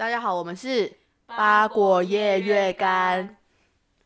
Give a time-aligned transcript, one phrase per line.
[0.00, 3.36] 大家好，我们是八果叶月干，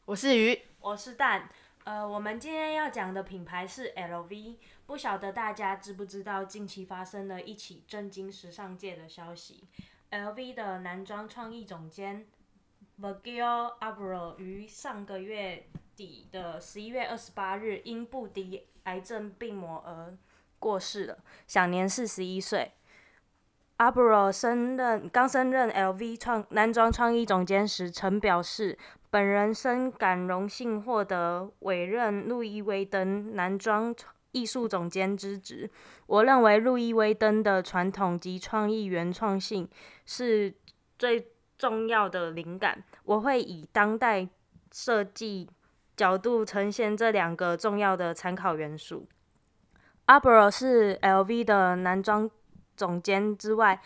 [0.04, 1.48] 我是鱼，我是蛋。
[1.84, 9.68] 呃，我们今天要讲的品牌是 LV，不晓得大家知不知道近期发生了一起震惊时尚界的消息
[10.10, 12.26] ，LV 的男装创意总监
[13.00, 20.12] Virgil Abloh 于上个月底的十一月二十八日因不敌癌症病魔而
[20.58, 22.72] 过世了，享年四十一岁。
[23.84, 28.78] 阿布罗升任刚升任 LV 创男装创意总监时，曾表示，
[29.10, 33.94] 本人深感荣幸获得委任路易威登男装
[34.32, 35.70] 艺术总监之职。
[36.06, 39.68] 我认为路易威登的传统及创意原创性
[40.06, 40.54] 是
[40.98, 41.28] 最
[41.58, 42.82] 重要的灵感。
[43.04, 44.26] 我会以当代
[44.72, 45.46] 设计
[45.94, 49.06] 角度呈现这两个重要的参考元素。
[50.06, 52.30] 阿布罗是 LV 的男装。
[52.76, 53.80] 总监之外，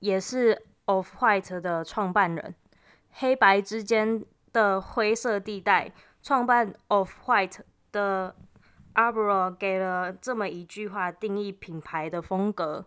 [0.00, 2.54] 也是 Off-White 的创办人。
[3.12, 7.60] 黑白之间的灰色地带，创办 Off-White
[7.92, 8.34] 的
[8.94, 12.84] Abloh 给了这么一句话定义品牌的风格：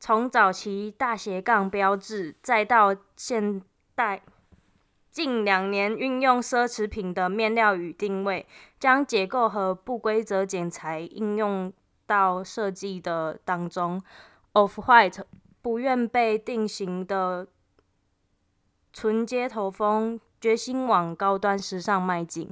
[0.00, 3.62] 从早期大斜杠标志，再到现
[3.94, 4.22] 代，
[5.10, 8.46] 近两年运用奢侈品的面料与定位，
[8.78, 11.72] 将结构和不规则剪裁应用
[12.06, 14.02] 到设计的当中。
[14.58, 15.22] Of white，
[15.62, 17.46] 不愿被定型的
[18.92, 22.50] 纯街头风，决心往高端时尚迈进。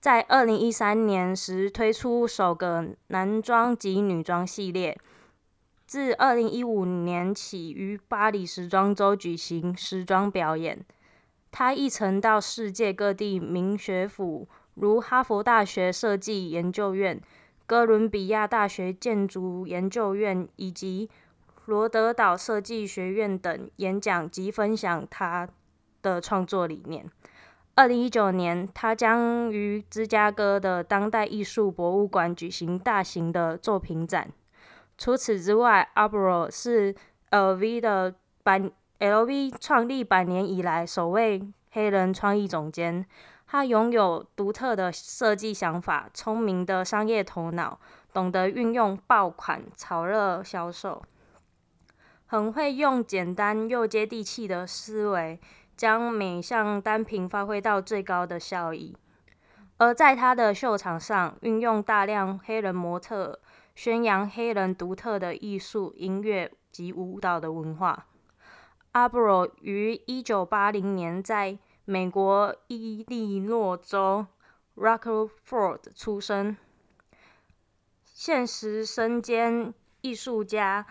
[0.00, 4.98] 在二零一三年时推出首个男装及女装系列，
[5.86, 10.84] 自二零一五年起于巴黎时装周举行时装表演。
[11.52, 17.20] 他亦曾到世界各地名学府，如哈佛大学设计研究院、
[17.64, 21.08] 哥伦比亚大学建筑研究院以及
[21.68, 25.46] 罗德岛设计学院等演讲及分享他
[26.00, 27.04] 的创作理念。
[27.74, 34.32] 二零一九年，他将于芝加哥的当代艺术博物馆举行大型的作品展。
[34.96, 36.94] 除此之外，阿布罗是
[37.30, 38.58] LV 的百
[38.98, 43.04] LV 创立百年以来首位黑人创意总监。
[43.46, 47.78] 他拥有独特的设计想法、聪明的商业头脑，
[48.14, 51.02] 懂得运用爆款炒热销售。
[52.30, 55.40] 很会用简单又接地气的思维，
[55.74, 58.94] 将每项单品发挥到最高的效益。
[59.78, 63.40] 而在他的秀场上，运用大量黑人模特，
[63.74, 68.06] 宣扬黑人独特的艺术、音乐及舞蹈的文化。
[68.92, 74.26] 阿布罗于一九八零年在美国伊利诺州
[74.76, 76.58] Rockford 出生，
[78.04, 79.72] 现时身兼
[80.02, 80.84] 艺术家。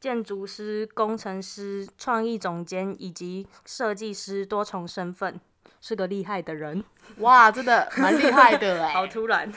[0.00, 5.40] 建筑师、工程师、创意总监以及设计师多重身份，
[5.80, 6.84] 是个厉害的人。
[7.18, 8.92] 哇，真的蛮厉害的哎！
[8.94, 9.52] 好突然。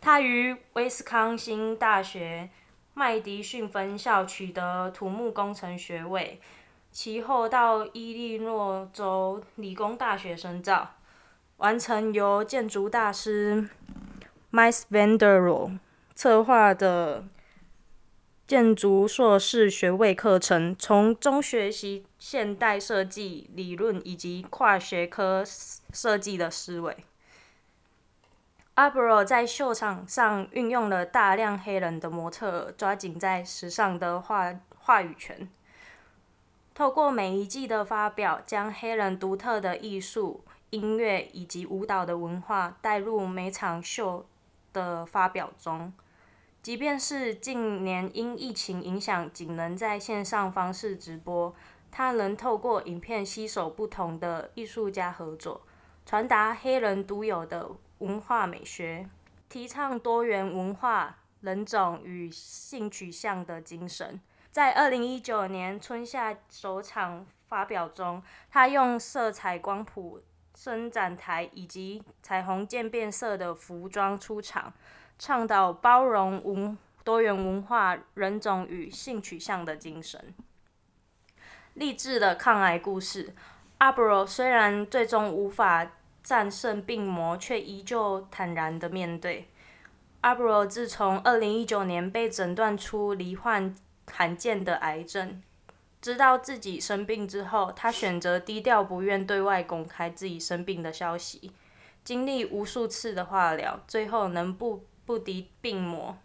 [0.00, 2.48] 他于威斯康星大学
[2.94, 6.40] 麦迪逊分校取得土木工程学位，
[6.90, 10.94] 其后到伊利诺州理工大学深造，
[11.58, 13.68] 完成由建筑大师
[14.50, 15.78] van der Rohe
[16.14, 17.24] 策划的。
[18.54, 25.42] 建筑硕士学位课程，从中学习现代设计理论以及跨学科
[25.92, 26.96] 设计的思维。
[28.74, 35.48] 阿布罗在秀场上运用了大量黑人的模特，抓紧在时尚的话话语权。
[36.74, 44.24] 透过每一季的发表，将黑人独特的艺术、音乐以及舞蹈的文化带入每场秀
[44.72, 45.92] 的发表中。
[46.64, 51.54] 即便是近年因疫情影响，仅能在线上方式直播，
[51.90, 55.60] 他仍透过影片携手不同的艺术家合作，
[56.06, 59.06] 传达黑人独有的文化美学，
[59.50, 64.18] 提倡多元文化、人种与性取向的精神。
[64.50, 70.22] 在二零一九年春夏首场发表中，他用色彩光谱
[70.54, 74.72] 伸展台以及彩虹渐变色的服装出场。
[75.18, 80.34] 倡导包容文多元文化、人种与性取向的精神。
[81.74, 83.34] 励志的抗癌故事，
[83.78, 89.48] 阿布罗虽然最终无法战胜病魔，却依旧坦然地面对。
[90.20, 93.74] 阿布罗自从二零一九年被诊断出罹患
[94.10, 95.42] 罕见的癌症，
[96.00, 101.52] 知道自己生病之后，他选择低调，不愿对外公开自己生病的消息。
[102.02, 106.16] 经历无数次的化疗，最后能不不敌病魔，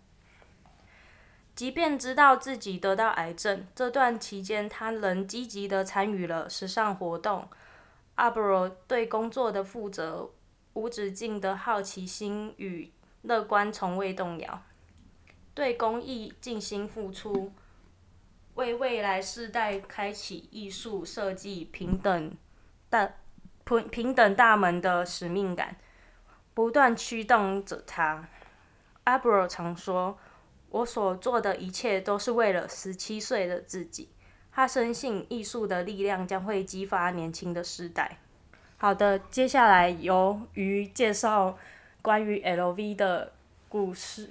[1.54, 7.50] 即便知道自己得到癌症，这段期间他仍积极地参与了时尚活动。
[8.16, 10.30] 阿波罗对工作的负责、
[10.74, 12.92] 无止境的好奇心与
[13.22, 14.62] 乐观从未动摇，
[15.54, 17.52] 对公益尽心付出，
[18.56, 22.36] 为未来世代开启艺术设计平等
[22.90, 23.10] 大
[23.66, 25.78] 平平等大门的使命感，
[26.54, 28.28] 不断驱动着他。
[29.09, 30.17] 阿波罗常说。
[30.71, 34.09] 我所做的一切都是为了十七岁的自己。
[34.51, 38.19] 他深信艺术的力量将会激发年轻的世代。
[38.77, 41.57] 好的，接下来由于介绍
[42.03, 43.33] 关于 LV 的
[43.67, 44.29] 故事。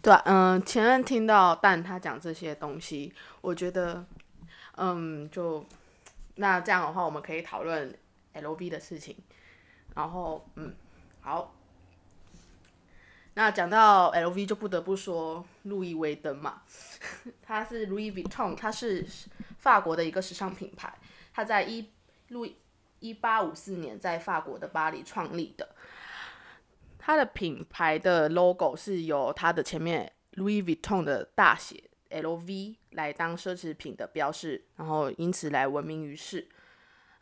[0.00, 4.02] 对，嗯，前面听到但他讲这些东西，我觉得，
[4.76, 5.62] 嗯，就
[6.36, 7.94] 那这样的话，我们可以讨论
[8.32, 9.14] LV 的事情。
[9.94, 10.74] 然后，嗯，
[11.20, 11.52] 好。
[13.40, 16.60] 那讲到 LV 就不得不说路易威登嘛，
[17.40, 19.02] 它是 Louis Vuitton，它是
[19.56, 20.92] 法国的一个时尚品牌，
[21.32, 21.88] 它在一
[22.28, 22.46] 路
[22.98, 25.74] 一八五四年在法国的巴黎创立的，
[26.98, 36.46] 它的品牌的 logo 是由它的前面 Louis Vuitton 的大写 LV 来当奢侈品的标示，然后因此来闻名于世。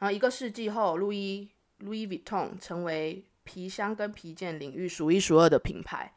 [0.00, 1.48] 然后一个世纪后，路易
[1.78, 6.12] Louis Vuitton 成为皮箱跟皮件领域数一数二的品牌，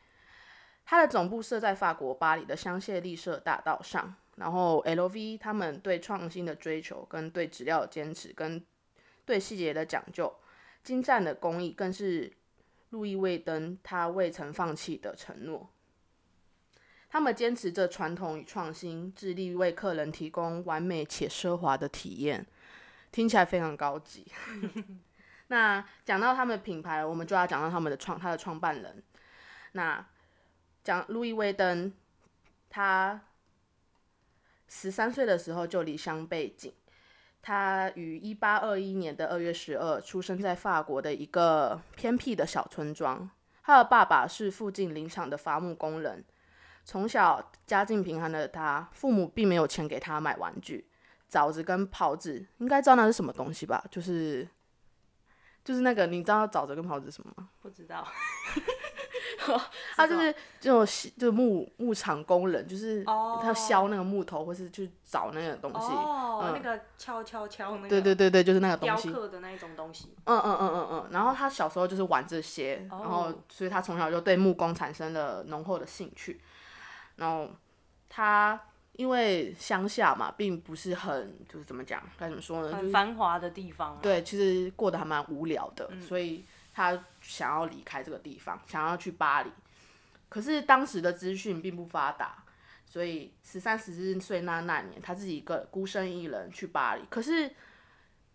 [0.84, 4.14] 它的总部设在法国巴黎的香榭丽舍大道上。
[4.36, 8.62] 然后 LV 他们对创新的追求，跟对质料的坚持，跟
[9.24, 10.34] 对细节的讲究，
[10.84, 12.34] 精湛的工艺，更是
[12.90, 15.70] 路易威登他未曾放弃的承诺。
[17.10, 22.46] 他们坚持着传统与创新，致力为客人提供完美且奢华的体验，
[23.12, 24.26] 听起来非常高级。
[25.52, 29.04] 那讲到他们的品牌，我们就要讲到他们的创，他的创办人。
[29.74, 30.04] 那
[30.82, 31.92] 讲路易威登，
[32.70, 33.20] 他
[34.70, 36.74] 十三岁的时候就离乡背井。
[37.42, 43.30] 他于一八二一年的二月十二出生在法国的一个偏僻的小村庄。
[43.62, 46.24] 他的爸爸是附近林场的伐木工人。
[46.86, 50.88] 从小家境贫寒的他，父母并没有钱给他买玩具。
[51.28, 53.84] 枣子跟刨子，应该知道那是什么东西吧？
[53.92, 54.48] 就是。
[55.64, 57.50] 就是那个，你知道沼泽跟袍子是什么吗？
[57.62, 58.06] 不知道。
[59.96, 60.86] 他就是这种，
[61.18, 65.88] 就是木木厂工人，就是他削那个木头，或是去找那个东西。
[65.88, 67.90] 哦，嗯、那个敲敲敲那个。
[67.90, 69.10] 对对对对，就是那个东西。
[69.10, 70.16] 雕刻的那一种东西。
[70.26, 71.10] 嗯嗯嗯嗯嗯。
[71.12, 76.42] 然后他小时候就是玩这些，然后所以他从小就对木工产生了浓厚的兴趣。
[77.16, 77.50] 然后
[78.10, 78.60] 他。
[79.02, 82.78] 因为乡下嘛，并不是很就是怎么讲，该怎么说呢？
[82.78, 83.98] 很繁华的地方。
[84.00, 89.50] 对，其实过得还蛮无聊的，嗯，所以他想要离开这个地方，想要去巴黎。
[90.30, 92.44] 可是当时的资讯并不发达，
[92.86, 97.02] 所以十三十四岁那那年，他自己一个孤身一人去巴黎。
[97.10, 97.52] 可是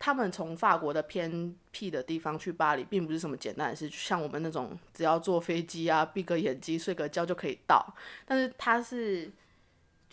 [0.00, 7.94] 他们从法国的偏僻的地方去巴黎，并不是什么简单的事，像我们那种只要坐飞机啊，闭个眼睛睡个觉就可以到。
[8.26, 9.30] 但是他是。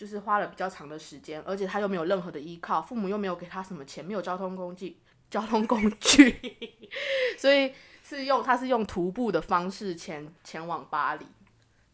[0.03, 4.97] 就是花了比较长的时间，而且他又没有任何的依靠，父母又没有给他什么钱，没有交通工具，
[5.29, 6.91] 交通工具，
[7.39, 7.73] 所以
[8.03, 11.25] 是用他是用徒步的方式前前往巴黎。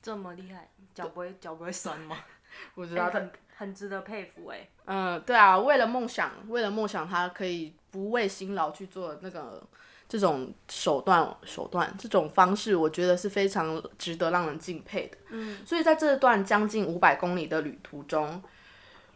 [0.02, 2.18] 这么厉害，脚不会脚不会酸吗？
[2.74, 4.70] 我知道他、欸、很很值得佩服哎、欸。
[4.86, 9.62] 嗯，对啊，为了梦想，为了梦想，他可以不畏辛劳去做那个。
[10.10, 15.18] 这种手段手段这种方式，我觉得是非常值得让人敬佩的。
[15.30, 18.42] 嗯，所以在这段将近五百公里的旅途中，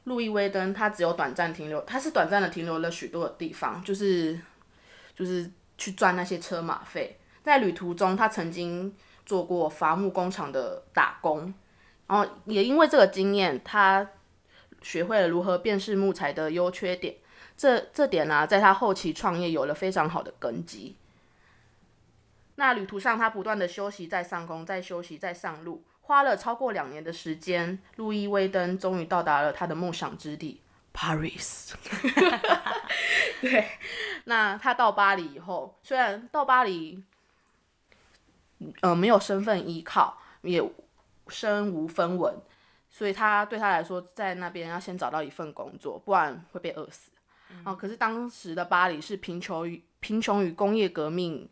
[0.04, 4.40] 路易威登他只有短暂停留，他是短暂的停留了许多的地方，就是
[5.16, 7.20] 就是去赚那些车马费。
[7.42, 8.96] 在旅途中，他曾经
[9.26, 11.52] 做过伐木工厂的打工，
[12.06, 14.08] 然后也因为这个经验，他
[14.84, 17.16] 学会了如何辨识木材的优缺点。
[17.64, 20.98] 这这点呢、在他后期创业有了非常好的根基。
[22.56, 30.60] 那旅途上，他不断的休息，在上工，在休息，在上路，花了超过两年的时间，路易威登终于到达了他的梦想之地
[30.94, 31.72] ——Paris。
[33.40, 33.70] 对，
[34.26, 37.02] 那他到巴黎以后，虽然到巴黎，
[38.82, 40.62] 呃，没有身份依靠，也
[41.30, 42.36] 身无分文，
[42.90, 47.10] 所以他对他来说，在那边要先找到一份工作，不然会被饿死。
[47.64, 51.48] 哦，可是当时的巴黎是贫穷与贫穷与工业革命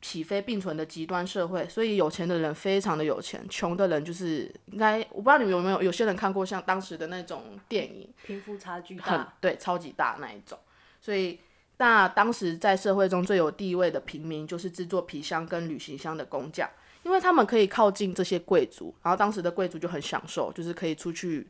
[0.00, 10.58] 起飞并存的极端社会，所以有钱的人非常的有钱，穷的人就是应该我不知道你们有没有有些人看过像当时的那种电影，贫富差距大，很对，超级大那一种。
[11.00, 11.38] 所以
[11.76, 16.68] 那当时在社会中最有地位的平民就是制作皮箱跟旅行箱的工匠，
[17.02, 21.46] 因为他们可以靠近这些贵族，然后当时的贵族就很享受，就是可以出去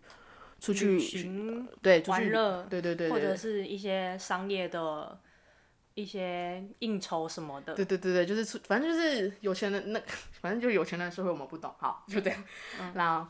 [0.61, 5.19] 出去行对出去玩乐，对对对，对，或者是一些商业的
[5.95, 7.75] 一些应酬什么的。
[7.75, 10.01] 对对对对，就是出，反正就是有钱人那，
[10.41, 12.45] 反正就是有钱人的社会我们不懂，好，就这样。
[12.81, 13.27] 嗯、 然后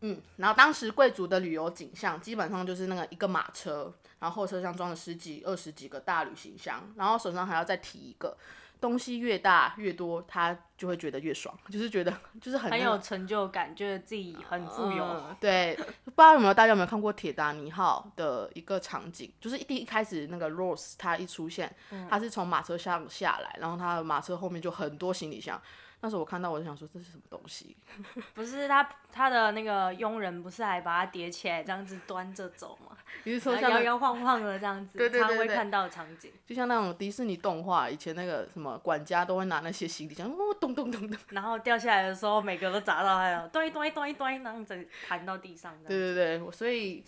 [0.00, 8.36] 嗯，然后当时贵族的旅游景象基本上就是那个一个马车，然后后车厢装了十几、二十几个大旅行箱，然后手上还要再提一个。
[8.80, 15.04] 东西越大越多，他就会觉得越爽， 就是觉得 就是很、很有成就感，觉得自己很富有。
[15.04, 25.60] 嗯、对，不知道有没有大家有没有看过《铁达尼号》的一个场景，就是一第一开始那个 Rose 他一出现，嗯、他是从马车上下来，然后他的马车后面就很多行李箱。
[26.00, 27.74] 那时候我看到我就想说，这是什么东西？
[28.34, 32.94] 不是他他的那个佣人不是还把它叠起来这样子端着走吗？
[33.24, 45.74] 你是说像摇摇晃晃的这样子， 他会看到的场景，就像那种迪士尼动画，以前那个什么管家都会拿那些行李箱，哦，咚咚咚咚， 然后掉下来的时候，每个都砸到还有，咚咚咚咚，然后整弹到地上。
[45.86, 47.04] 对对对，所以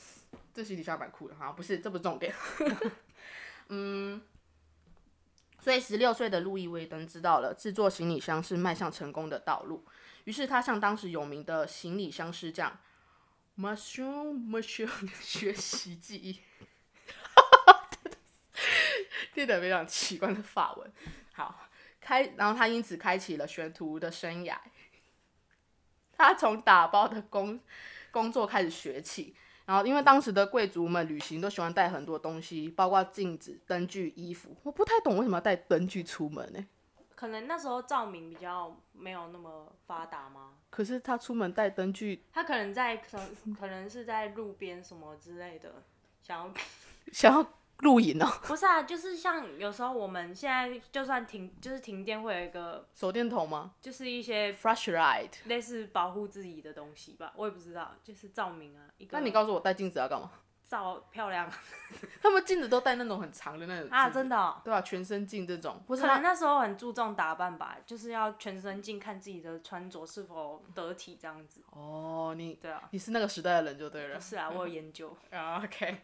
[0.55, 2.33] 这行李箱蛮酷的哈，不是，这不是重点。
[3.69, 4.23] 嗯。
[5.59, 9.85] 所以，十六岁的路易威登知道了制作行李箱是迈向成功的道路，
[10.23, 12.79] 于是他向当时有名的行李箱师匠
[13.59, 16.41] mushroom mushroom 学习技艺，
[19.35, 20.93] 听得非常奇怪的法文。
[21.33, 21.69] 好，
[22.01, 24.57] 开，然后他因此开启了学徒的生涯。
[26.17, 27.61] 他从打包的工
[28.11, 29.35] 工作开始学起。
[29.67, 34.57] 然后，因为当时的贵族们旅行都喜欢带很多东西，包括镜子、灯具、衣服。
[34.63, 36.65] 我不太懂为什么要带灯具出门呢？
[37.17, 40.53] 可能那时候照明比较没有那么发达吗？
[40.71, 45.83] 可是他出门带灯具，他可能在可能可能是在路边什么之类的，
[46.23, 46.55] 想要
[47.13, 47.45] 想要。
[47.81, 53.75] 露营哦，不是啊，就是像有时候我们现在就算停，就是停电会有一个手电筒吗？
[53.83, 58.85] 就是一些 flashlight，类似保护自己的东西吧，我也不知道，就是照明啊。
[58.97, 60.31] 一个那你告诉我带镜子要干嘛？
[60.69, 61.51] 照漂亮。
[62.21, 64.61] 他们镜子都戴那种很长的那种啊，真的、喔。
[64.65, 65.83] 对啊，全身镜这种。
[65.87, 71.63] 不是，可能那时候很注重打扮吧，就是要全身镜看自己的穿着是否得体这样子。
[71.71, 74.21] 哦，你对啊，你是那个时代的人就对了。
[74.21, 75.17] 是啊，我有研究。
[75.31, 76.03] 啊，OK。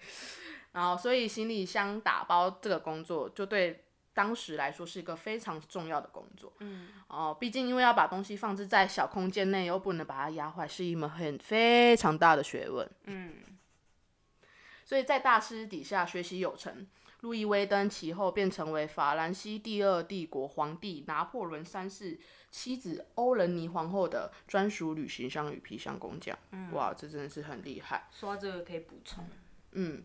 [0.73, 6.53] 然后，所以行李箱打包这个工作，就对当时来说是一个非常重要的工作。
[6.61, 6.89] 嗯。
[7.09, 12.89] 哦，毕竟因为要把东西放置在小空间内，又不能把它压坏，是一门很非常大的学问。
[13.05, 13.35] 嗯。
[14.93, 16.87] 所以在大师底下学习有成，
[17.21, 22.21] 路易威登其后便成为法兰西第二帝国皇帝拿破仑三世
[22.51, 26.39] 妻子欧仁妮皇后的专属旅行箱与皮箱工匠。
[26.51, 26.71] 嗯。
[26.73, 28.07] 哇，这真的是很厉害。
[28.13, 29.27] 说到这个可以补充。
[29.71, 30.05] 嗯。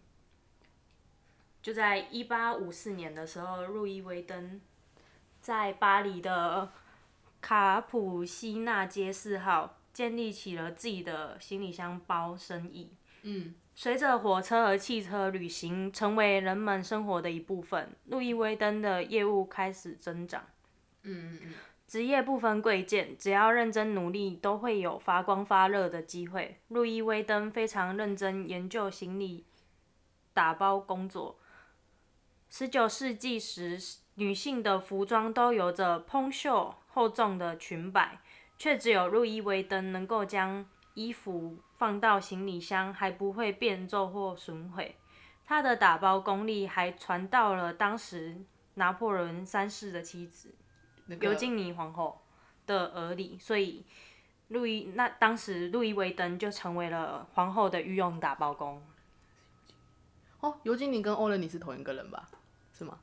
[1.61, 4.61] 就在一八五四年的时候，路易威登
[5.41, 6.71] 在巴黎的
[7.41, 12.93] 卡普西纳街四号建立起了自己的行李箱包生意。
[13.23, 20.41] 嗯，随着火车和汽车旅行成为人们生活的一部分，路易威登的业务开始增长。
[21.03, 21.53] 嗯嗯嗯，
[21.87, 26.59] 职业不分贵贱，只要认真努力，都会有发光发热的机会。
[26.69, 29.45] 路易威登非常认真研究行李
[30.33, 31.37] 打包工作。
[32.49, 33.77] 十九世纪时，
[34.15, 38.19] 女性的服装都有着蓬袖厚重的裙摆，
[38.57, 40.65] 却只有路易威登能够将
[40.95, 44.95] 衣服放到行李箱还不会变皱或损毁。
[45.45, 48.35] 他的打包功力还传到了当时
[48.73, 50.53] 拿破仑三世的妻子
[51.21, 52.21] 尤金妮皇后
[52.65, 53.85] 的耳里，所以
[54.49, 58.85] 路易那当时路易威登就成为了皇后的御用打包工。
[60.41, 62.27] 哦，尤金妮跟欧仁妮是同一个人吧？
[62.73, 62.99] 是吗？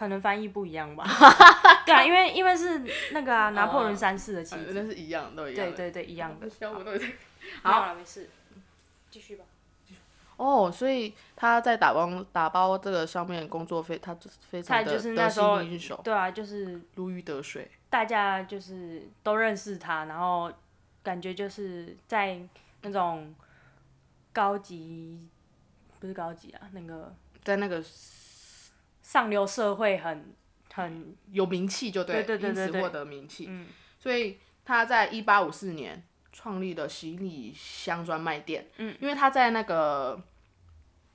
[0.00, 1.04] 可能翻译不一样吧。
[1.84, 5.66] 对啊，因为因为是那个啊， 拿破仑三世的妻子，那是一样，都一样。
[5.66, 6.48] 对对对，一样的。
[7.62, 8.30] 好，好了，没事，
[9.10, 9.44] 继续吧。
[10.38, 16.00] 哦，所以他在打包打包这个上面工作非他非常的得心应手。
[16.02, 17.70] 对啊，就是如鱼得水。
[17.90, 20.50] 大家就是都认识他，然后
[21.02, 22.40] 感觉就是在
[22.80, 23.34] 那种
[24.32, 25.28] 高级，
[25.98, 27.14] 不是高级啊，那个
[27.44, 27.84] 在那个。
[29.10, 30.32] 上流社会很
[30.72, 33.46] 很有名气，就对，对，对，对，对，对，因此获得名气。
[33.48, 33.66] 嗯，
[33.98, 36.00] 所以他在一八五四年
[36.32, 38.68] 创立了行李箱专卖店。
[38.76, 40.22] 嗯，因为他在那个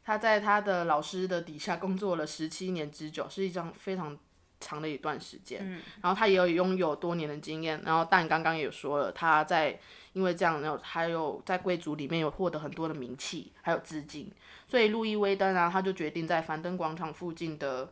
[0.04, 4.18] 他在他的老师的底下工作了十七年之久，是一张非常
[4.60, 5.60] 长的一段时间。
[5.62, 7.82] 嗯，然后他也有拥有多年的经验。
[7.86, 9.80] 然后但刚刚也有说了，他在
[10.14, 14.32] 因为这样，然后还有在贵族里面有获得很多的名气，还有资金。
[14.68, 17.90] 所以路易威登啊，他就决定在凡登广场附近的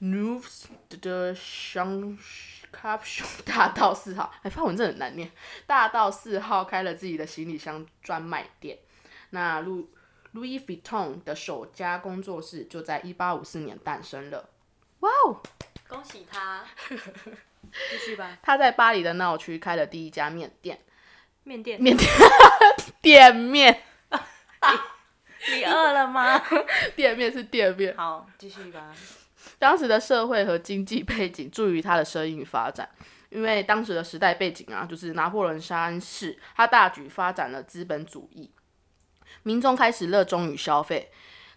[0.00, 0.64] News
[1.00, 2.16] 的香
[2.70, 5.30] 卡熊大道四号，哎，发文真的很难念。
[5.66, 8.78] 大道四号开了自己的行李箱专卖店。
[9.30, 9.90] 那路
[10.34, 14.48] Louis Vuitton 的首家工作室就在一八五四年诞生了。
[15.00, 15.42] 哇哦，
[15.88, 16.64] 恭喜他！
[17.90, 18.38] 继续吧。
[18.42, 20.78] 他在巴黎的闹区开了第一家面店。
[21.44, 21.80] 面店。
[21.80, 22.10] 面店。
[23.00, 23.82] 店面。
[25.52, 26.42] 你饿了吗？
[26.94, 27.96] 店面是店面。
[27.96, 28.94] 好，继续吧。
[29.58, 32.88] 当时的社会和经济背景助于他的生意发展，
[33.30, 38.50] 因为当时的时代背景啊，就是拿破仑三世他大举发展了资本主义，
[39.42, 41.10] 民众开始热衷于消费。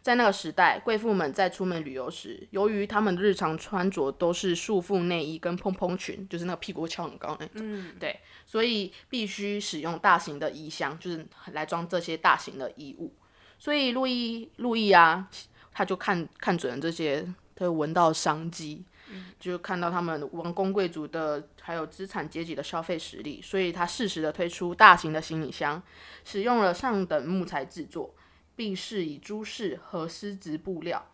[0.03, 13.13] 在那个时代，贵妇们在出门旅游时，由于她们的日常穿着都是束缚内衣跟蓬蓬裙，就是那个屁股翘很高那种，嗯，对，所以必须使用大型的衣箱，就是来装这些大型的衣物。
[13.57, 15.29] 所以路易路易啊，
[15.71, 17.21] 他就看看准了这些，
[17.55, 25.81] 他就闻到商机，嗯、就看到他们王公贵族的还有资产阶级的消费实力，所以他适时的推出大型的行李箱，
[26.25, 28.13] 使用了上等木材制作，
[28.55, 31.05] 并是以珠饰和丝质布料。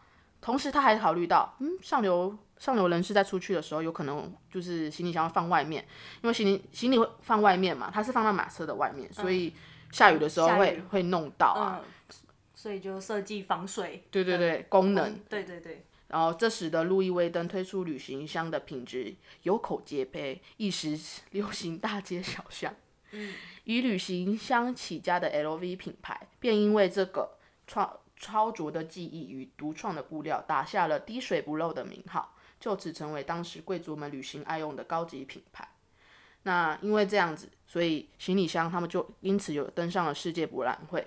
[0.42, 5.86] 同时，他还考虑到，嗯，上流上流人士在出去的时候，有可能就是行李箱放外面，
[6.22, 9.54] 因为行李行李会放外面嘛，他是放在马车的外面，所以
[9.92, 11.82] 下雨的时候会会弄到啊。
[11.84, 11.92] 嗯
[12.60, 15.86] 所以就设计防水，对对对，功能，对对对。
[16.10, 21.00] 然后这使得路易威登推出旅行箱的品质有口皆碑，一时
[21.32, 22.76] 流行大街小巷。
[23.64, 27.38] 以旅行箱起家的 LV 品牌，便因为这个
[27.68, 35.68] 超超卓的技艺与独创的布料，打下了滴水不漏的名号，就此成为当时贵族们旅行爱用的高级品牌。
[36.44, 41.06] 那因为这样子，所以行李箱他们就因此有登上了世界博览会。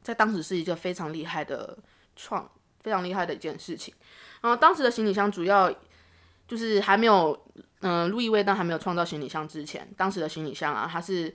[0.00, 1.76] 在当时是一个非常厉害的
[2.14, 2.48] 创，
[2.80, 3.92] 非常厉害的一件事情。
[4.40, 5.68] 然后当时的行李箱主要
[6.48, 7.38] 就是还没有，
[7.82, 11.32] 嗯、呃，路易威登还没有创造行李箱之前，当时的行李箱啊，它是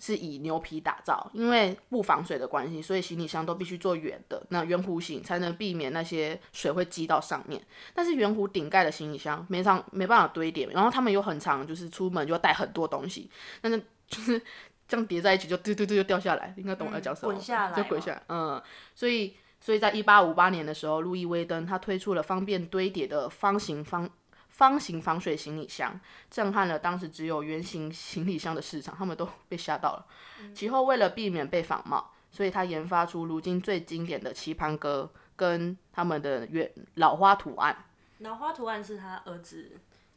[0.00, 7.64] 是以牛皮打造，因为不防水的关系，所以行李箱都必须做圆的，那圆弧形才能避免那些水会积到上面。
[7.94, 14.42] 但是圆弧顶盖的行李箱没上没办法堆叠，然后他们又很长，就是出门就要带很多东西，但是就是。
[14.86, 17.32] 这样叠在一起就嘟嘟嘟就掉下来，应该懂我要讲什么？
[17.32, 18.22] 滚下来，就滚下来。
[18.28, 18.62] 嗯，
[18.94, 24.06] 所以所以在一八五八年的时候，路易威登他推出了方便堆叠的方形方
[24.54, 30.06] 方形防水行李箱，震撼了当时只有圆形行李箱的市场，他们都 被吓到了。
[30.40, 37.84] 嗯、其后为了避免被仿冒，所以他研发出如今最经典的棋盘格跟他们的圆老花图案。
[38.18, 39.72] 老花图案是他儿子。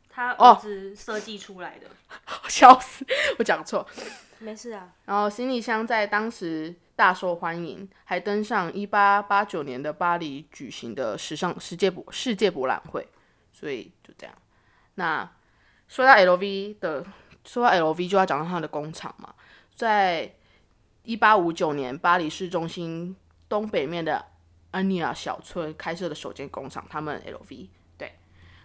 [0.10, 1.88] 他儿子设计出来的，
[2.50, 3.06] 笑、哦、死，
[3.38, 3.88] 我讲错，
[4.40, 4.92] 没事啊。
[5.06, 13.08] 然后行李箱在当时大受欢迎，还登上一八八九年的巴黎举行的时尚世界博世界博览会，
[13.52, 13.92] 所以。
[14.98, 15.30] 那
[15.88, 17.06] 说到 LV 的，
[17.46, 19.34] 说到 LV 就要讲到他的工厂嘛，
[19.74, 20.34] 在
[21.04, 23.16] 一八五九年巴黎市中心
[23.48, 24.26] 东北面的
[24.72, 28.12] 安尼亚小村开设的首间工厂，他们 LV 对。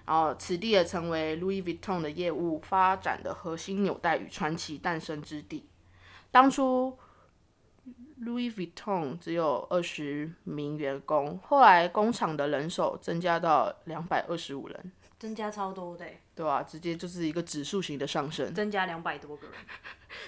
[0.04, 5.68] 然后，此地也成为 Louis Vuitton 的业务发展的核心纽带与传奇诞生之地。
[6.32, 6.98] 当初
[8.20, 14.92] ，Louis Vuitton 只有二十名员工，后来工厂的人手增加到两百二十五人，
[15.22, 16.04] 增加超多的，
[16.34, 19.56] 对啊，直接就是一个指数型的上升，增加两百多个人，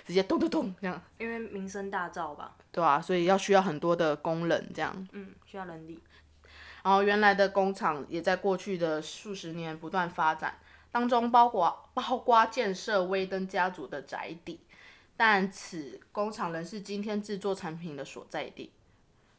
[0.06, 1.02] 直接咚咚咚这样。
[1.18, 2.54] 因为名声大噪吧？
[2.70, 5.08] 对啊，所以要需要很多的工人这样。
[5.10, 5.98] 嗯，需要人力。
[6.84, 10.60] 然后原来的工厂也在过去的数十年不断发展，
[10.92, 14.60] 当中包括包括建设威登家族的宅邸，
[15.16, 18.70] 但此工厂仍是今天制作产品的所在地，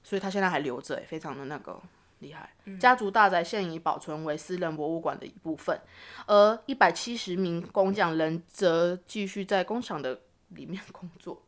[0.04, 1.82] 所以他现在还留着，非常的那个
[2.26, 2.50] 厉害。
[2.66, 5.80] 嗯、家族大宅现已保存为私人博物馆的一部分，
[6.26, 11.42] 而一百七十名工匠人则继续在工厂的里面工作。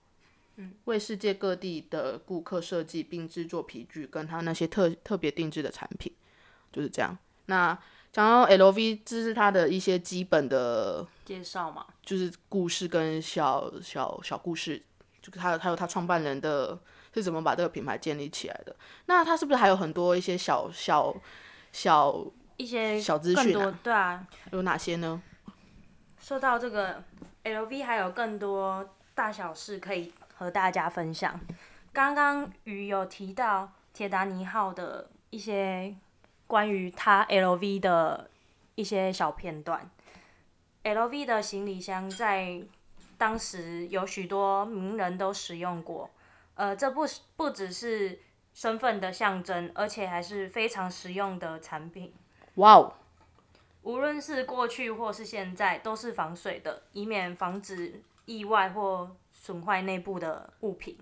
[0.86, 6.12] 为世界各地的顾客设计并制作皮具，跟他那些特特别定制的产品，
[6.72, 7.16] 就是这样。
[7.46, 7.78] 那
[8.12, 14.82] 讲到 LV，这是他的一些基本的介绍嘛，就是故事跟小小小故事，
[15.22, 16.80] 就是他还有他创办人的
[17.18, 18.76] 是怎么把这个品牌建立起来的。
[19.08, 21.16] 那他是不是还有很多一些小小
[21.72, 22.26] 小
[22.58, 23.80] 一些小资讯啊？
[23.84, 25.22] 对啊，有哪些呢？
[26.20, 27.04] 说到这个
[27.44, 30.14] LV，还有更多大小事可以。
[30.40, 31.42] 和大家分享，
[31.92, 35.96] 刚刚鱼有提到铁达尼号的一些
[36.46, 38.30] 关于它 LV 的
[38.76, 39.90] 一些小片段。
[40.84, 42.62] LV 的行李箱在
[43.18, 46.08] 当时有许多名人都使用过，
[46.58, 48.20] 呃，这不不只是
[48.52, 52.12] 身份的象征，而且还是非常实用的产品。
[52.56, 52.94] 哇哦，
[53.84, 60.98] 无论是过去或是现在，都是防水的，以免防止意外或损坏内部的物品。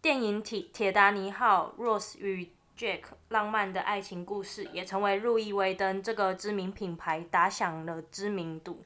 [0.00, 8.84] 电影《铁铁达尼号》Rose 与 Jack 浪漫的爱情故事，也成为路易威登这个知名品牌打响了知名度。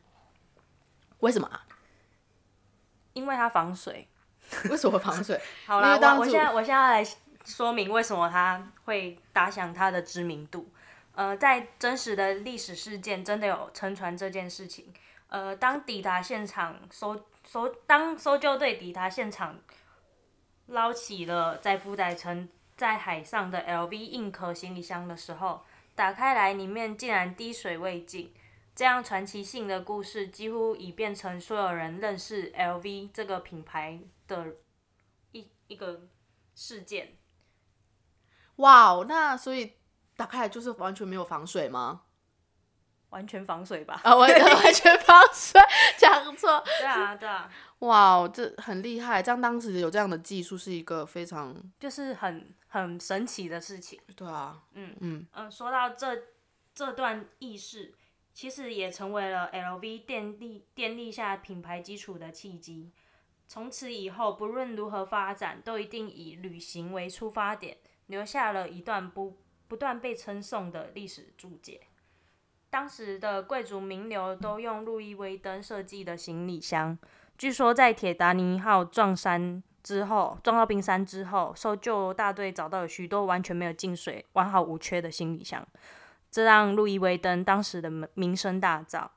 [1.19, 1.67] 为什么啊？
[3.13, 4.09] 因为它防水。
[4.71, 5.41] 为什么防水？
[5.67, 7.07] 好啦，我我现在我现在来
[7.45, 10.69] 说明为什么它会打响它的知名度。
[11.15, 14.93] 呃，在真实的历史事件，真的有沉船这件事情。
[15.29, 19.59] 呃，当抵达现场搜搜，当搜救队抵达现场，
[20.67, 25.63] 捞起了在浮载沉在海上的 LV 硬壳行李箱的时候，
[25.95, 28.33] 打开来，里面竟然滴水未进。
[28.75, 34.57] 这样传奇性的故事，几乎已变成所有人认识 LV 这个品牌的
[35.33, 36.09] 一一个
[36.55, 37.17] 事件。
[38.57, 39.75] 哇哦，那所以。
[40.15, 42.03] 打开来就是完全没有防水吗？
[43.09, 43.99] 完全防水吧。
[44.05, 45.59] 啊，完 完全防水，
[45.99, 46.63] 讲错。
[46.79, 47.51] 对啊，对啊。
[47.79, 49.23] 哇哦，这很厉害！
[49.23, 53.99] 这样当时有这样的技术，是一个非常就是很很神奇的事情。
[54.15, 55.51] 对啊，嗯嗯嗯。
[55.51, 56.25] 说到这
[56.75, 57.95] 这段轶事，
[58.33, 62.91] 其实也成为了 LV 奠立奠立下品牌基础的契机。
[63.47, 69.39] 从此以后，不论如何发展，都一定以旅行为出发点，留下了一段不。
[69.69, 71.81] 不断被称颂的历史注解。
[72.69, 76.99] 当时的贵族名流都用路易威登设计的行李箱。
[77.39, 85.67] 据说在铁达尼号撞山之后，撞到冰山之后，搜救大队找到了许多完全没有进水、完好无缺的行李箱，
[86.33, 89.11] 这让路易威登当时的名声大噪。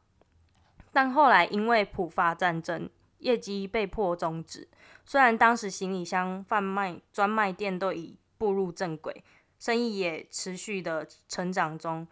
[0.93, 4.67] 但后来因为普法战争，业绩被迫终止。
[5.04, 9.23] 虽然当时行李箱贩卖专卖店都已步入正轨。
[9.58, 12.06] 生意也持续的成长中，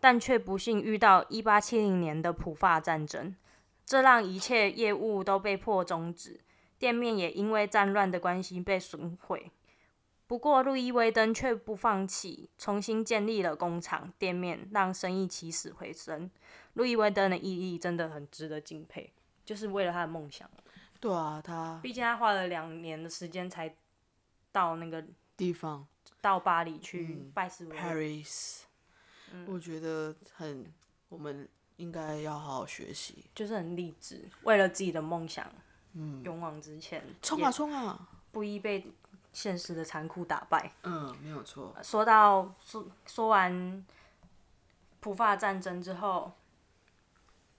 [0.00, 3.34] 但却不幸遇到一八七零年的普法战争，
[3.86, 6.40] 这让一切业务都被迫终止，
[6.76, 9.50] 店面也因为战乱的关系被损毁。
[10.28, 16.30] 不过，路易威登却不放弃，重新建立了工厂店面，让生意起死回生。
[16.74, 19.10] 路易威登的毅力真的很值得敬佩，
[19.44, 20.48] 就是为了他的梦想。
[21.00, 23.74] 对啊，他毕竟他花了两年的时间才
[24.52, 25.02] 到那个
[25.36, 25.86] 地方。
[26.20, 28.62] 到巴黎去拜师、嗯、Paris，、
[29.32, 30.66] 嗯、我觉得很，
[31.08, 35.50] 我们应该要好好学习，就是很励志，为了自己的梦想，
[35.92, 38.84] 嗯，勇往直前，冲啊冲啊，不易被
[39.38, 40.72] 现实的残酷打败。
[40.82, 41.72] 嗯，没有错。
[41.80, 43.86] 说到说说完
[44.98, 46.32] 普法战争之后，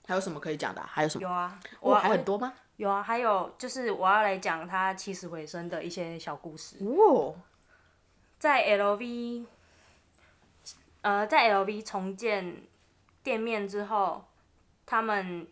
[0.06, 0.90] 还有什么可以讲的、啊？
[0.92, 1.22] 还有什么？
[1.22, 2.54] 有啊，我还很多吗？
[2.76, 6.76] 有啊，还有就是我要来讲他起死回生的一些小故事。
[6.82, 7.34] 哦。
[8.38, 9.46] 在 LV，
[11.02, 12.62] 呃，在 LV 重建
[13.24, 14.26] 店面之后，
[14.86, 15.48] 他们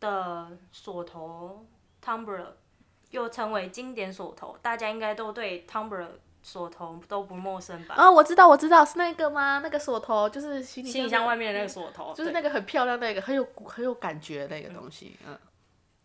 [0.00, 1.66] 的锁头
[2.02, 2.52] Tumbler
[3.10, 6.06] 又称为经典锁头，大家应该都对 Tumbler
[6.42, 7.94] 锁头都不陌生吧？
[7.94, 9.60] 啊、哦，我知道，我知道，是那个吗？
[9.62, 15.38] 那个锁头就是行李，行李箱外面的那个锁头，就是那个很漂亮那个，很有很有感觉的那个东西，嗯。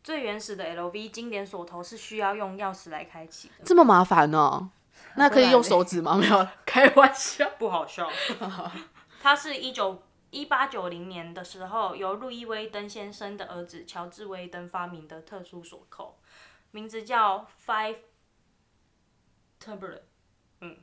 [0.04, 4.70] 最原始的 LV 经典锁头是需要用钥匙来开启的，这么麻烦呢、哦？
[5.16, 6.16] 那可以用手指吗？
[6.16, 8.10] 没有，开玩笑，不好笑。
[9.24, 16.18] 它是一九一八九零年的时候，由路易威登先生的儿子乔治威登发明的特殊锁扣，
[16.74, 17.96] 名字叫 Five
[19.64, 20.02] Tablet，。
[20.62, 20.78] 嗯，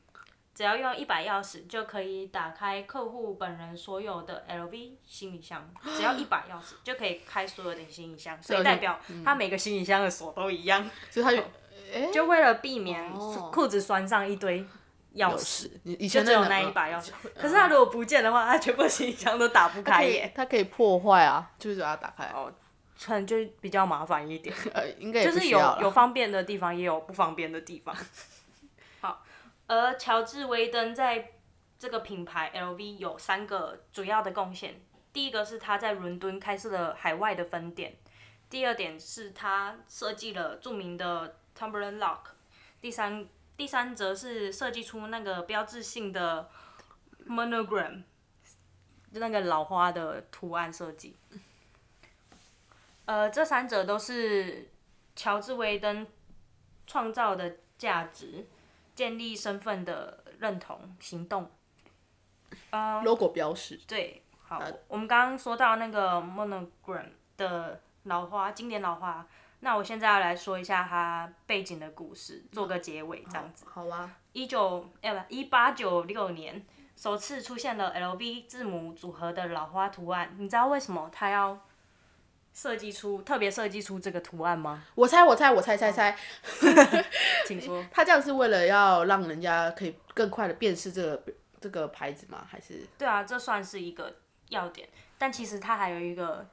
[0.54, 10.88] 只要用一把钥匙就可以打开客户本人所有的 LV 行李箱，只要一把钥匙就可以开所有的行李箱，所以代表他每个行李箱的锁都一样。
[11.10, 11.42] 所以它有。
[12.12, 13.10] 就为了避免
[13.50, 14.64] 裤子拴上一堆
[15.16, 17.10] 钥匙，以前就只有那一把钥匙。
[17.34, 20.32] 可是他如果不见的话，他全部行李箱都打不开耶。
[20.32, 22.26] 它可以破坏啊，就是把它打开。
[22.32, 22.52] 哦，
[23.02, 24.54] 可能就比较麻烦一点。
[24.74, 27.96] 呃，应该就是有有方便的地方，也有不方便的地方。
[29.00, 29.24] 好，
[29.66, 31.32] 而乔治威登在
[31.78, 34.82] 这个品牌 LV 有三个主要的贡献。
[35.12, 37.96] 第一个是他在伦敦开设了海外的分店。
[38.48, 42.18] 第二点是他设计了著名的 Tumbler Lock，
[42.80, 46.50] 第三第三则是设计出那个标志性的
[47.26, 48.02] monogram，
[49.12, 51.16] 就那个老花的图案设计。
[53.10, 54.70] 呃，这三者都是
[55.16, 56.06] 乔治威登
[56.86, 58.46] 创造的价值，
[58.94, 61.50] 建立身份的认同行动。
[62.70, 63.76] 呃，logo 标识。
[63.88, 69.26] 对，好，呃、我们刚刚说到那个 monogram 的老花，经典老花。
[69.58, 73.64] 那我现在要来说一下它背景的故事，做个结尾这样子。
[73.66, 74.18] 好，好啊。
[74.30, 80.36] 一九，哎不，一八九六年，首次出现了 LV 字母组合的老花图案。
[80.38, 81.58] 你知道为什么它要
[82.60, 84.84] 设计出特别设计出这个图案吗？
[84.94, 86.14] 我猜，我猜，我猜猜猜。
[87.46, 87.82] 请说。
[87.90, 91.22] 他这样是为了要让人家可以更快的辨识这个
[91.58, 92.46] 这个牌子吗？
[92.46, 92.86] 还是？
[92.98, 94.14] 对啊，这算是一个
[94.50, 94.86] 要点。
[95.16, 96.46] 但其实它还有一个，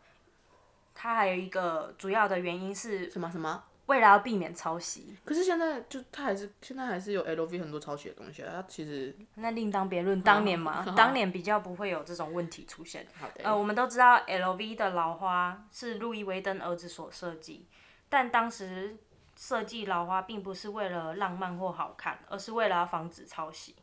[0.96, 3.65] 它还有一个主要的原因是什么什么？
[3.88, 10.21] 为了要避免抄袭，可是现在就他还是现在还是有 LV 很多抄袭的东西啊，它其实那另当别论。
[10.21, 13.08] 当年嘛，当年比较不会有这种问题出现。
[13.17, 13.43] 好的。
[13.45, 17.65] 呃，我们都知道 LV 的老花是路易威登儿子所设计，
[18.10, 18.97] 但当时
[19.38, 23.76] 设计老花并不是为了浪漫或好看，而是为了要防止抄袭。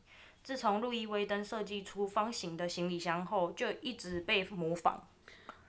[0.42, 5.02] 自从路易威登设计出方形的行李箱后，就一直被模仿。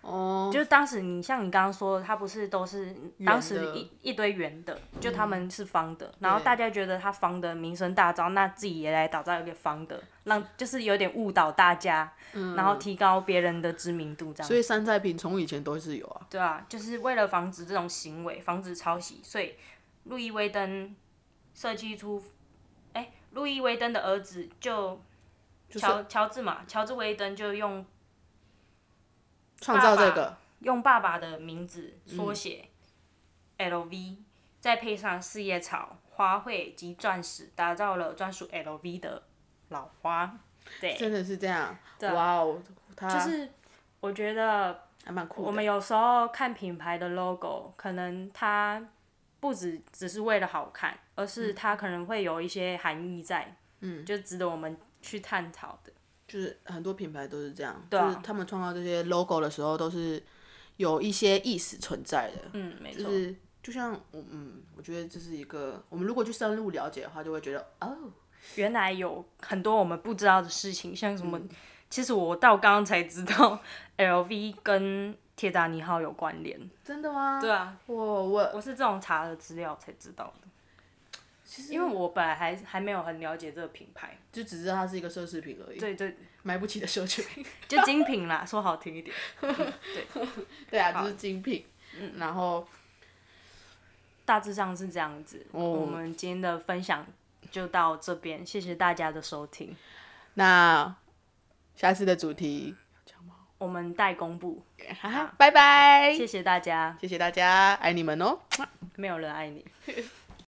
[0.06, 12.13] 哦，就是当时你像你刚刚说的，它不是都是当时一一堆圆的，就他们是方的，然后大家觉得它方的名声大噪，那自己也来打造一个方的，让就是有点误导大家，
[12.56, 14.48] 然后提高别人的知名度这样。
[14.48, 16.28] 所以山寨品从以前都是有啊。
[16.30, 19.56] 对啊，就是为了防止这种行为，防止抄袭，所以
[20.04, 20.96] 路易威登
[21.56, 22.24] 设计出，
[22.94, 25.02] 哎，路易威登的儿子就
[25.72, 27.84] 乔乔治嘛，乔治威登就用。
[29.65, 32.69] 创造这个，用爸爸的名字缩写
[33.58, 34.25] ，LV，、嗯、
[34.60, 39.23] 再配上四叶草、花卉及钻石，打造了专属 LV 的
[39.69, 40.38] 老花。
[40.80, 41.75] 对，真的是这样。
[42.13, 42.62] 哇哦，
[42.95, 43.49] 就是
[43.99, 45.41] 我觉得还蛮酷。
[45.41, 48.88] 我们有时候看品牌的 logo，可能它
[49.39, 55.91] 不只只是为了好看，而是它可能会有一些含义在，嗯，就值得我们去探讨的。
[56.27, 60.21] 就是很多品牌都是这样，对啊、就是他们创造这些 logo 的时候，都是
[60.77, 62.41] 有一些意思存在的。
[62.53, 63.03] 嗯，没错。
[63.03, 67.95] 就是就像我，嗯，我觉得这是一个，我们如果去深入了解的话，就会觉得哦，
[68.55, 71.49] 原来有很多我们不知道的事情，像什么，嗯、
[71.89, 73.59] 其实我到刚刚才知道，
[73.97, 76.59] LV 跟铁达尼号有关联。
[76.83, 77.39] 真的吗？
[77.41, 80.47] 对啊，我我我是这种查了资料才知道的。
[81.70, 85.80] 因为我本来还还没有很了解这个品牌，就只知道它是一个奢侈品而已。
[85.80, 89.15] 对对，买不起的奢侈品， 就精品啦，说好听一点。
[89.41, 89.56] 嗯、
[89.94, 90.28] 对，
[90.72, 91.65] 对啊，就是精品。
[91.98, 92.68] 嗯，然后
[94.26, 95.46] 大致上是这样子。
[95.52, 97.06] 哦、我们今天的分享
[97.52, 99.76] 就到这边，谢谢大家的收听。
[100.34, 100.96] 那
[101.76, 102.76] 下次的主题
[103.58, 104.62] 我们待公布。
[105.38, 106.13] 拜拜。
[106.13, 108.39] 谢谢大家，谢谢大家，爱你们哦。
[108.96, 109.65] 没有人爱你。